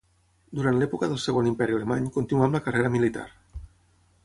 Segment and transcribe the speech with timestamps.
[0.59, 3.27] Durant l'època del segon imperi alemany continuà amb la carrera militar.